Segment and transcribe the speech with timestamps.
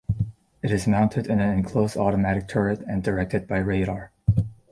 [0.63, 4.11] It is mounted in an enclosed automatic turret and directed by radar.